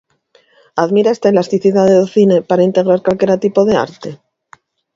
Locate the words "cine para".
2.15-2.67